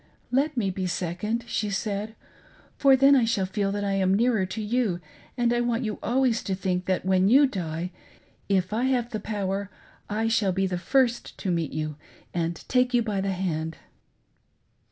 "Let 0.31 0.57
me 0.57 0.71
be 0.71 0.87
second," 0.87 1.45
she 1.47 1.69
said, 1.69 2.15
"for 2.75 2.95
then 2.95 3.15
I 3.15 3.23
shall 3.23 3.45
feel 3.45 3.71
that 3.71 3.83
I 3.83 3.91
am 3.91 4.15
nearer 4.15 4.47
to 4.47 4.59
you, 4.59 4.99
and 5.37 5.53
I 5.53 5.61
want 5.61 5.83
you 5.83 5.99
always 6.01 6.41
to 6.45 6.55
think 6.55 6.85
that, 6.85 7.05
when 7.05 7.27
you 7.29 7.45
die, 7.45 7.91
if 8.49 8.73
I 8.73 8.85
have, 8.85 9.11
the 9.11 9.19
power, 9.19 9.69
I. 10.09 10.27
shall 10.27 10.53
be 10.53 10.65
the 10.65 10.79
first 10.79 11.37
to 11.37 11.51
meet 11.51 11.71
you 11.71 11.97
and 12.33 12.55
take 12.67 12.95
you 12.95 13.03
by 13.03 13.21
the 13.21 13.33
hand." 13.33 13.77